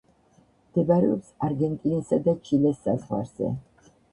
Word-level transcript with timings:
მდებარეობს 0.69 1.29
არგენტინისა 1.49 2.21
და 2.29 2.35
ჩილეს 2.49 2.81
საზღვარზე. 2.89 3.53